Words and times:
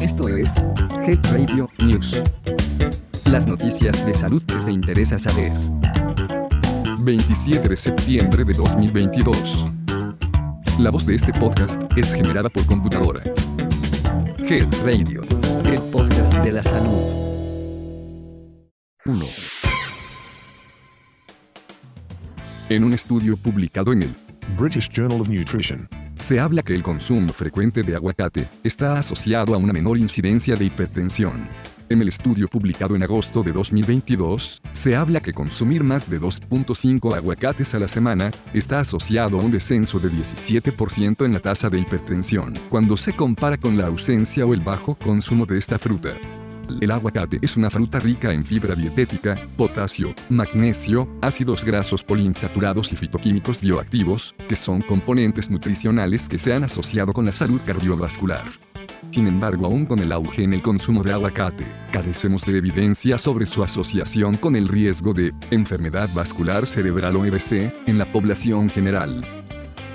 Esto 0.00 0.28
es 0.28 0.54
Health 1.06 1.26
Radio 1.32 1.70
News. 1.78 2.20
Las 3.30 3.46
noticias 3.46 4.04
de 4.04 4.14
salud 4.14 4.42
que 4.42 4.56
te 4.56 4.72
interesa 4.72 5.18
saber. 5.18 5.52
27 7.00 7.68
de 7.68 7.76
septiembre 7.76 8.44
de 8.44 8.54
2022. 8.54 9.66
La 10.78 10.90
voz 10.90 11.06
de 11.06 11.14
este 11.14 11.32
podcast 11.32 11.82
es 11.96 12.12
generada 12.12 12.48
por 12.48 12.66
computadora. 12.66 13.22
Health 14.38 14.74
Radio, 14.84 15.22
el 15.64 15.80
podcast 15.90 16.34
de 16.34 16.52
la 16.52 16.62
salud. 16.62 17.22
1. 19.04 19.26
En 22.68 22.84
un 22.84 22.92
estudio 22.92 23.36
publicado 23.36 23.92
en 23.92 24.02
el 24.02 24.14
British 24.56 24.88
Journal 24.88 25.20
of 25.20 25.28
Nutrition, 25.28 25.88
se 26.18 26.40
habla 26.40 26.62
que 26.62 26.74
el 26.74 26.82
consumo 26.82 27.32
frecuente 27.32 27.82
de 27.82 27.94
aguacate 27.94 28.48
está 28.62 28.98
asociado 28.98 29.54
a 29.54 29.58
una 29.58 29.72
menor 29.72 29.98
incidencia 29.98 30.56
de 30.56 30.66
hipertensión. 30.66 31.48
En 31.88 32.00
el 32.00 32.08
estudio 32.08 32.48
publicado 32.48 32.96
en 32.96 33.02
agosto 33.02 33.42
de 33.42 33.52
2022, 33.52 34.62
se 34.72 34.96
habla 34.96 35.20
que 35.20 35.34
consumir 35.34 35.84
más 35.84 36.08
de 36.08 36.20
2.5 36.20 37.14
aguacates 37.14 37.74
a 37.74 37.78
la 37.78 37.86
semana 37.86 38.30
está 38.54 38.80
asociado 38.80 39.38
a 39.38 39.42
un 39.42 39.50
descenso 39.50 39.98
de 39.98 40.08
17% 40.10 41.26
en 41.26 41.34
la 41.34 41.40
tasa 41.40 41.68
de 41.68 41.80
hipertensión, 41.80 42.54
cuando 42.70 42.96
se 42.96 43.14
compara 43.14 43.58
con 43.58 43.76
la 43.76 43.88
ausencia 43.88 44.46
o 44.46 44.54
el 44.54 44.60
bajo 44.60 44.94
consumo 44.94 45.44
de 45.44 45.58
esta 45.58 45.78
fruta. 45.78 46.14
El 46.80 46.90
aguacate 46.90 47.38
es 47.42 47.56
una 47.56 47.70
fruta 47.70 48.00
rica 48.00 48.32
en 48.32 48.44
fibra 48.44 48.74
dietética, 48.74 49.38
potasio, 49.56 50.14
magnesio, 50.28 51.08
ácidos 51.20 51.64
grasos 51.64 52.02
poliinsaturados 52.02 52.92
y 52.92 52.96
fitoquímicos 52.96 53.60
bioactivos, 53.60 54.34
que 54.48 54.56
son 54.56 54.82
componentes 54.82 55.50
nutricionales 55.50 56.28
que 56.28 56.38
se 56.38 56.52
han 56.52 56.64
asociado 56.64 57.12
con 57.12 57.26
la 57.26 57.32
salud 57.32 57.60
cardiovascular. 57.66 58.44
Sin 59.10 59.26
embargo, 59.26 59.66
aún 59.66 59.84
con 59.84 59.98
el 59.98 60.12
auge 60.12 60.44
en 60.44 60.54
el 60.54 60.62
consumo 60.62 61.02
de 61.02 61.12
aguacate, 61.12 61.66
carecemos 61.92 62.46
de 62.46 62.56
evidencia 62.56 63.18
sobre 63.18 63.46
su 63.46 63.62
asociación 63.62 64.36
con 64.36 64.56
el 64.56 64.68
riesgo 64.68 65.12
de 65.12 65.34
enfermedad 65.50 66.08
vascular 66.14 66.66
cerebral 66.66 67.16
o 67.16 67.26
EBC 67.26 67.74
en 67.86 67.98
la 67.98 68.10
población 68.10 68.70
general. 68.70 69.22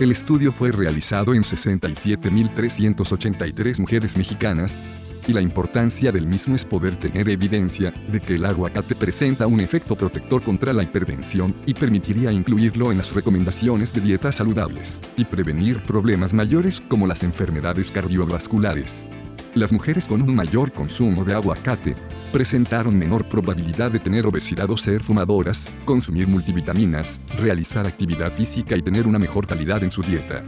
El 0.00 0.10
estudio 0.10 0.50
fue 0.50 0.72
realizado 0.72 1.34
en 1.34 1.44
67.383 1.44 3.78
mujeres 3.78 4.16
mexicanas, 4.16 4.80
y 5.26 5.32
la 5.32 5.40
importancia 5.40 6.12
del 6.12 6.26
mismo 6.26 6.54
es 6.54 6.64
poder 6.64 6.96
tener 6.96 7.28
evidencia 7.28 7.92
de 8.08 8.20
que 8.20 8.34
el 8.34 8.44
aguacate 8.44 8.94
presenta 8.94 9.46
un 9.46 9.60
efecto 9.60 9.96
protector 9.96 10.42
contra 10.42 10.72
la 10.72 10.82
hipertensión 10.82 11.54
y 11.66 11.74
permitiría 11.74 12.32
incluirlo 12.32 12.92
en 12.92 12.98
las 12.98 13.12
recomendaciones 13.14 13.92
de 13.92 14.00
dietas 14.00 14.36
saludables 14.36 15.00
y 15.16 15.24
prevenir 15.24 15.82
problemas 15.82 16.34
mayores 16.34 16.80
como 16.80 17.06
las 17.06 17.22
enfermedades 17.22 17.90
cardiovasculares. 17.90 19.10
Las 19.54 19.72
mujeres 19.72 20.06
con 20.06 20.20
un 20.20 20.34
mayor 20.34 20.72
consumo 20.72 21.24
de 21.24 21.34
aguacate 21.34 21.94
presentaron 22.32 22.98
menor 22.98 23.24
probabilidad 23.28 23.92
de 23.92 24.00
tener 24.00 24.26
obesidad 24.26 24.68
o 24.70 24.76
ser 24.76 25.04
fumadoras, 25.04 25.70
consumir 25.84 26.26
multivitaminas, 26.26 27.20
realizar 27.38 27.86
actividad 27.86 28.32
física 28.32 28.76
y 28.76 28.82
tener 28.82 29.06
una 29.06 29.20
mejor 29.20 29.46
calidad 29.46 29.84
en 29.84 29.92
su 29.92 30.02
dieta. 30.02 30.42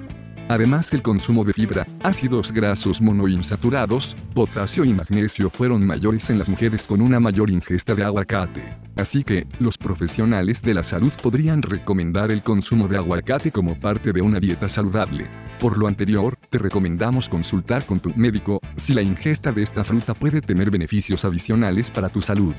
Además, 0.48 0.92
el 0.92 1.02
consumo 1.02 1.44
de 1.44 1.52
fibra, 1.52 1.86
ácidos 2.04 2.52
grasos 2.52 3.00
monoinsaturados, 3.00 4.14
potasio 4.32 4.84
y 4.84 4.92
magnesio 4.92 5.50
fueron 5.50 5.84
mayores 5.84 6.30
en 6.30 6.38
las 6.38 6.48
mujeres 6.48 6.84
con 6.84 7.00
una 7.00 7.18
mayor 7.18 7.50
ingesta 7.50 7.96
de 7.96 8.04
aguacate. 8.04 8.62
Así 8.94 9.24
que, 9.24 9.46
los 9.58 9.76
profesionales 9.76 10.62
de 10.62 10.74
la 10.74 10.84
salud 10.84 11.12
podrían 11.20 11.62
recomendar 11.62 12.30
el 12.30 12.42
consumo 12.44 12.86
de 12.86 12.96
aguacate 12.96 13.50
como 13.50 13.78
parte 13.78 14.12
de 14.12 14.22
una 14.22 14.38
dieta 14.38 14.68
saludable. 14.68 15.26
Por 15.58 15.78
lo 15.78 15.88
anterior, 15.88 16.38
te 16.48 16.58
recomendamos 16.58 17.28
consultar 17.28 17.84
con 17.84 17.98
tu 17.98 18.12
médico 18.14 18.60
si 18.76 18.94
la 18.94 19.02
ingesta 19.02 19.50
de 19.50 19.62
esta 19.62 19.82
fruta 19.82 20.14
puede 20.14 20.40
tener 20.40 20.70
beneficios 20.70 21.24
adicionales 21.24 21.90
para 21.90 22.08
tu 22.08 22.22
salud. 22.22 22.54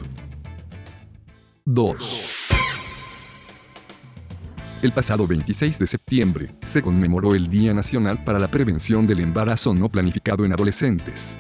2. 1.64 2.27
El 4.84 4.92
pasado 4.92 5.26
26 5.26 5.80
de 5.80 5.88
septiembre, 5.88 6.52
se 6.64 6.84
conmemoró 6.84 7.34
el 7.34 7.50
Día 7.50 7.74
Nacional 7.74 8.24
para 8.24 8.38
la 8.38 8.48
Prevención 8.48 9.08
del 9.08 9.22
Embarazo 9.22 9.74
No 9.74 9.90
Planificado 9.90 10.46
en 10.46 10.54
Adolescentes. 10.54 11.36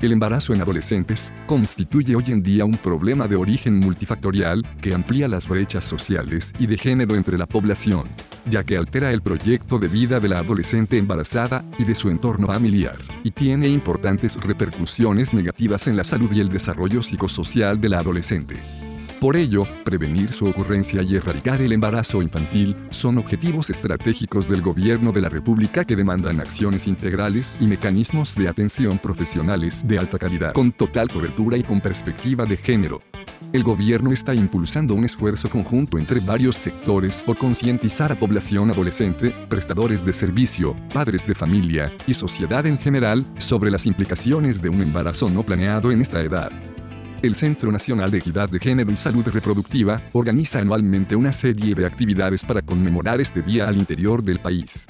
El 0.00 0.12
embarazo 0.12 0.54
en 0.54 0.62
adolescentes 0.62 1.34
constituye 1.46 2.16
hoy 2.16 2.24
en 2.28 2.42
día 2.42 2.64
un 2.64 2.78
problema 2.78 3.28
de 3.28 3.36
origen 3.36 3.78
multifactorial 3.78 4.62
que 4.80 4.94
amplía 4.94 5.28
las 5.28 5.46
brechas 5.46 5.84
sociales 5.84 6.54
y 6.58 6.66
de 6.66 6.78
género 6.78 7.14
entre 7.14 7.36
la 7.36 7.46
población, 7.46 8.04
ya 8.46 8.64
que 8.64 8.78
altera 8.78 9.10
el 9.10 9.20
proyecto 9.20 9.78
de 9.78 9.88
vida 9.88 10.18
de 10.18 10.28
la 10.30 10.38
adolescente 10.38 10.96
embarazada 10.96 11.62
y 11.78 11.84
de 11.84 11.94
su 11.94 12.08
entorno 12.08 12.46
familiar, 12.46 12.96
y 13.22 13.32
tiene 13.32 13.68
importantes 13.68 14.34
repercusiones 14.34 15.34
negativas 15.34 15.86
en 15.88 15.96
la 15.98 16.04
salud 16.04 16.32
y 16.32 16.40
el 16.40 16.48
desarrollo 16.48 17.02
psicosocial 17.02 17.82
de 17.82 17.88
la 17.90 17.98
adolescente. 17.98 18.56
Por 19.20 19.34
ello, 19.34 19.66
prevenir 19.82 20.30
su 20.30 20.46
ocurrencia 20.46 21.02
y 21.02 21.16
erradicar 21.16 21.62
el 21.62 21.72
embarazo 21.72 22.20
infantil 22.20 22.76
son 22.90 23.16
objetivos 23.16 23.70
estratégicos 23.70 24.46
del 24.46 24.60
gobierno 24.60 25.10
de 25.10 25.22
la 25.22 25.30
República 25.30 25.86
que 25.86 25.96
demandan 25.96 26.38
acciones 26.38 26.86
integrales 26.86 27.50
y 27.58 27.66
mecanismos 27.66 28.34
de 28.34 28.46
atención 28.46 28.98
profesionales 28.98 29.88
de 29.88 29.98
alta 29.98 30.18
calidad, 30.18 30.52
con 30.52 30.70
total 30.70 31.08
cobertura 31.08 31.56
y 31.56 31.62
con 31.62 31.80
perspectiva 31.80 32.44
de 32.44 32.58
género. 32.58 33.00
El 33.54 33.62
gobierno 33.62 34.12
está 34.12 34.34
impulsando 34.34 34.94
un 34.94 35.04
esfuerzo 35.04 35.48
conjunto 35.48 35.96
entre 35.98 36.20
varios 36.20 36.56
sectores 36.56 37.24
por 37.24 37.38
concientizar 37.38 38.12
a 38.12 38.18
población 38.18 38.70
adolescente, 38.70 39.32
prestadores 39.48 40.04
de 40.04 40.12
servicio, 40.12 40.76
padres 40.92 41.26
de 41.26 41.34
familia 41.34 41.90
y 42.06 42.12
sociedad 42.12 42.66
en 42.66 42.78
general 42.78 43.24
sobre 43.38 43.70
las 43.70 43.86
implicaciones 43.86 44.60
de 44.60 44.68
un 44.68 44.82
embarazo 44.82 45.30
no 45.30 45.42
planeado 45.42 45.90
en 45.90 46.02
esta 46.02 46.20
edad. 46.20 46.52
El 47.22 47.34
Centro 47.34 47.72
Nacional 47.72 48.10
de 48.10 48.18
Equidad 48.18 48.48
de 48.48 48.58
Género 48.58 48.90
y 48.90 48.96
Salud 48.96 49.26
Reproductiva 49.26 50.02
organiza 50.12 50.58
anualmente 50.58 51.16
una 51.16 51.32
serie 51.32 51.74
de 51.74 51.86
actividades 51.86 52.44
para 52.44 52.60
conmemorar 52.60 53.20
este 53.20 53.42
día 53.42 53.66
al 53.68 53.76
interior 53.76 54.22
del 54.22 54.38
país. 54.38 54.86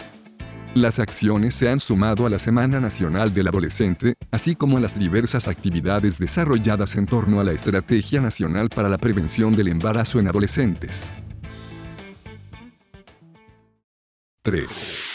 Las 0.75 0.99
acciones 0.99 1.55
se 1.55 1.71
han 1.71 1.81
sumado 1.81 2.27
a 2.27 2.31
la 2.31 2.39
Semana 2.39 2.81
Nacional 2.81 3.33
del 3.33 3.49
Adolescente, 3.49 4.15
así 4.31 4.55
como 4.57 4.77
a 4.77 4.81
las 4.81 4.99
diversas 4.99 5.49
actividades 5.49 6.19
desarrolladas 6.19 6.97
en 6.97 7.07
torno 7.07 7.41
a 7.41 7.45
la 7.45 7.53
Estrategia 7.53 8.21
Nacional 8.21 8.69
para 8.69 8.89
la 8.89 8.99
Prevención 8.99 9.55
del 9.57 9.69
Embarazo 9.69 10.19
en 10.19 10.29
Adolescentes. 10.29 11.13
3. 14.43 15.06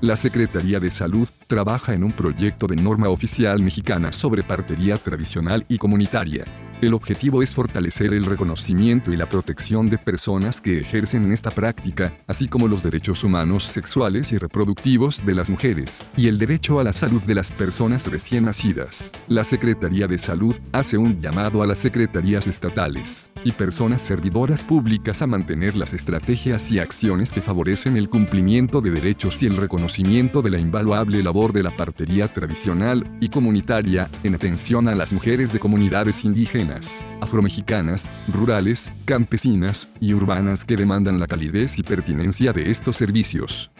La 0.00 0.14
Secretaría 0.14 0.78
de 0.78 0.92
Salud 0.92 1.28
trabaja 1.48 1.92
en 1.92 2.04
un 2.04 2.12
proyecto 2.12 2.68
de 2.68 2.76
norma 2.76 3.08
oficial 3.08 3.60
mexicana 3.60 4.12
sobre 4.12 4.44
partería 4.44 4.96
tradicional 4.96 5.66
y 5.68 5.76
comunitaria. 5.76 6.44
El 6.80 6.94
objetivo 6.94 7.42
es 7.42 7.52
fortalecer 7.52 8.14
el 8.14 8.24
reconocimiento 8.24 9.12
y 9.12 9.16
la 9.16 9.28
protección 9.28 9.90
de 9.90 9.98
personas 9.98 10.60
que 10.60 10.78
ejercen 10.78 11.32
esta 11.32 11.50
práctica, 11.50 12.16
así 12.28 12.46
como 12.46 12.68
los 12.68 12.84
derechos 12.84 13.24
humanos 13.24 13.64
sexuales 13.64 14.30
y 14.30 14.38
reproductivos 14.38 15.26
de 15.26 15.34
las 15.34 15.50
mujeres, 15.50 16.04
y 16.16 16.28
el 16.28 16.38
derecho 16.38 16.78
a 16.78 16.84
la 16.84 16.92
salud 16.92 17.20
de 17.22 17.34
las 17.34 17.50
personas 17.50 18.06
recién 18.06 18.44
nacidas. 18.44 19.10
La 19.26 19.42
Secretaría 19.42 20.06
de 20.06 20.18
Salud 20.18 20.54
hace 20.70 20.96
un 20.96 21.20
llamado 21.20 21.60
a 21.60 21.66
las 21.66 21.78
secretarías 21.78 22.46
estatales 22.46 23.32
y 23.44 23.52
personas 23.52 24.02
servidoras 24.02 24.64
públicas 24.64 25.22
a 25.22 25.26
mantener 25.26 25.76
las 25.76 25.92
estrategias 25.92 26.70
y 26.70 26.78
acciones 26.78 27.32
que 27.32 27.42
favorecen 27.42 27.96
el 27.96 28.08
cumplimiento 28.08 28.80
de 28.80 28.90
derechos 28.90 29.42
y 29.42 29.46
el 29.46 29.56
reconocimiento 29.56 30.42
de 30.42 30.50
la 30.50 30.58
invaluable 30.58 31.22
labor 31.22 31.52
de 31.52 31.62
la 31.62 31.76
partería 31.76 32.28
tradicional 32.28 33.10
y 33.20 33.28
comunitaria 33.28 34.08
en 34.22 34.34
atención 34.34 34.88
a 34.88 34.94
las 34.94 35.12
mujeres 35.12 35.52
de 35.52 35.58
comunidades 35.58 36.24
indígenas 36.24 37.04
afromexicanas, 37.20 38.10
rurales, 38.32 38.92
campesinas 39.04 39.88
y 40.00 40.14
urbanas 40.14 40.64
que 40.64 40.76
demandan 40.76 41.20
la 41.20 41.26
calidez 41.26 41.78
y 41.78 41.82
pertinencia 41.82 42.52
de 42.52 42.70
estos 42.70 42.96
servicios. 42.96 43.70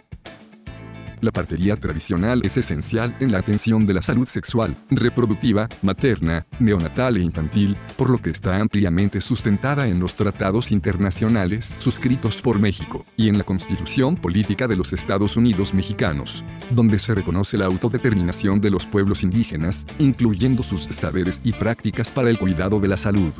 La 1.21 1.31
partería 1.31 1.75
tradicional 1.75 2.41
es 2.45 2.55
esencial 2.55 3.15
en 3.19 3.33
la 3.33 3.39
atención 3.39 3.85
de 3.85 3.93
la 3.93 4.01
salud 4.01 4.27
sexual, 4.27 4.75
reproductiva, 4.89 5.67
materna, 5.81 6.45
neonatal 6.59 7.17
e 7.17 7.21
infantil, 7.21 7.75
por 7.97 8.09
lo 8.09 8.21
que 8.21 8.29
está 8.29 8.57
ampliamente 8.57 9.19
sustentada 9.19 9.87
en 9.87 9.99
los 9.99 10.15
tratados 10.15 10.71
internacionales 10.71 11.77
suscritos 11.79 12.41
por 12.41 12.57
México 12.57 13.05
y 13.17 13.27
en 13.27 13.37
la 13.37 13.43
Constitución 13.43 14.15
Política 14.15 14.67
de 14.67 14.77
los 14.77 14.93
Estados 14.93 15.35
Unidos 15.35 15.73
Mexicanos, 15.73 16.45
donde 16.69 16.97
se 16.99 17.13
reconoce 17.13 17.57
la 17.57 17.65
autodeterminación 17.65 18.61
de 18.61 18.69
los 18.69 18.85
pueblos 18.85 19.23
indígenas, 19.23 19.85
incluyendo 19.99 20.63
sus 20.63 20.83
saberes 20.83 21.41
y 21.43 21.51
prácticas 21.51 22.11
para 22.11 22.29
el 22.29 22.39
cuidado 22.39 22.79
de 22.79 22.87
la 22.87 22.97
salud. 22.97 23.33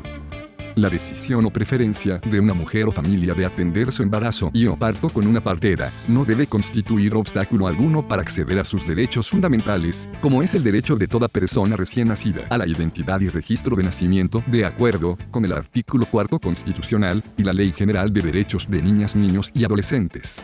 La 0.80 0.88
decisión 0.88 1.44
o 1.44 1.50
preferencia 1.50 2.22
de 2.24 2.40
una 2.40 2.54
mujer 2.54 2.86
o 2.86 2.90
familia 2.90 3.34
de 3.34 3.44
atender 3.44 3.92
su 3.92 4.02
embarazo 4.02 4.50
y 4.54 4.64
o 4.64 4.76
parto 4.76 5.10
con 5.10 5.26
una 5.26 5.42
partera 5.42 5.92
no 6.08 6.24
debe 6.24 6.46
constituir 6.46 7.14
obstáculo 7.14 7.66
alguno 7.66 8.08
para 8.08 8.22
acceder 8.22 8.58
a 8.58 8.64
sus 8.64 8.86
derechos 8.86 9.28
fundamentales, 9.28 10.08
como 10.22 10.42
es 10.42 10.54
el 10.54 10.64
derecho 10.64 10.96
de 10.96 11.06
toda 11.06 11.28
persona 11.28 11.76
recién 11.76 12.08
nacida 12.08 12.46
a 12.48 12.56
la 12.56 12.66
identidad 12.66 13.20
y 13.20 13.28
registro 13.28 13.76
de 13.76 13.82
nacimiento, 13.82 14.42
de 14.46 14.64
acuerdo 14.64 15.18
con 15.30 15.44
el 15.44 15.52
artículo 15.52 16.06
4 16.10 16.38
constitucional 16.38 17.22
y 17.36 17.44
la 17.44 17.52
Ley 17.52 17.74
General 17.76 18.10
de 18.10 18.22
Derechos 18.22 18.70
de 18.70 18.80
Niñas, 18.80 19.14
Niños 19.14 19.50
y 19.52 19.64
Adolescentes. 19.64 20.40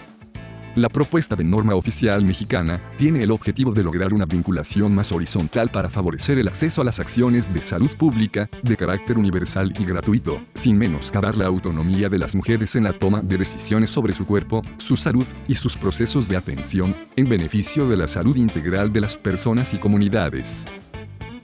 La 0.76 0.90
propuesta 0.90 1.34
de 1.34 1.42
norma 1.42 1.74
oficial 1.74 2.22
mexicana 2.22 2.82
tiene 2.98 3.22
el 3.22 3.30
objetivo 3.30 3.72
de 3.72 3.82
lograr 3.82 4.12
una 4.12 4.26
vinculación 4.26 4.94
más 4.94 5.10
horizontal 5.10 5.70
para 5.70 5.88
favorecer 5.88 6.36
el 6.36 6.48
acceso 6.48 6.82
a 6.82 6.84
las 6.84 7.00
acciones 7.00 7.52
de 7.54 7.62
salud 7.62 7.88
pública, 7.96 8.50
de 8.62 8.76
carácter 8.76 9.16
universal 9.16 9.72
y 9.78 9.86
gratuito, 9.86 10.38
sin 10.52 10.76
menoscabar 10.76 11.34
la 11.34 11.46
autonomía 11.46 12.10
de 12.10 12.18
las 12.18 12.34
mujeres 12.34 12.76
en 12.76 12.84
la 12.84 12.92
toma 12.92 13.22
de 13.22 13.38
decisiones 13.38 13.88
sobre 13.88 14.12
su 14.12 14.26
cuerpo, 14.26 14.60
su 14.76 14.98
salud 14.98 15.26
y 15.48 15.54
sus 15.54 15.78
procesos 15.78 16.28
de 16.28 16.36
atención, 16.36 16.94
en 17.16 17.26
beneficio 17.26 17.88
de 17.88 17.96
la 17.96 18.06
salud 18.06 18.36
integral 18.36 18.92
de 18.92 19.00
las 19.00 19.16
personas 19.16 19.72
y 19.72 19.78
comunidades 19.78 20.66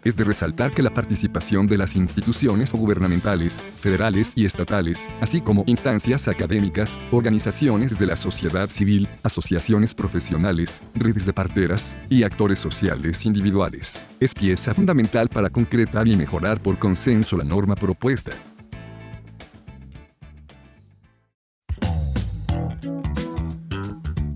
es 0.05 0.17
de 0.17 0.25
resaltar 0.25 0.73
que 0.73 0.83
la 0.83 0.93
participación 0.93 1.67
de 1.67 1.79
las 1.79 1.97
instituciones 1.97 2.73
gubernamentales, 2.73 3.65
federales 3.81 4.33
y 4.35 4.47
estatales, 4.47 5.09
así 5.21 5.41
como 5.41 5.65
instancias 5.67 6.29
académicas, 6.29 6.99
organizaciones 7.11 7.99
de 7.99 8.07
la 8.07 8.17
sociedad 8.17 8.69
civil, 8.69 9.09
asociaciones 9.23 9.95
profesionales, 9.95 10.83
redes 10.95 11.27
de 11.27 11.33
parteras 11.33 11.97
y 12.09 12.25
actores 12.25 12.59
sociales 12.59 13.25
individuales, 13.25 14.07
es 14.21 14.35
pieza 14.35 14.75
fundamental 14.75 15.29
para 15.29 15.51
concretar 15.51 16.09
y 16.09 16.17
mejorar 16.17 16.61
por 16.61 16.79
consenso 16.79 17.37
la 17.37 17.45
norma 17.45 17.75
propuesta. 17.75 18.33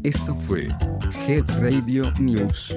Esto 0.03 0.37
fue 0.37 0.69
Head 1.27 1.45
Radio 1.61 2.13
News. 2.21 2.77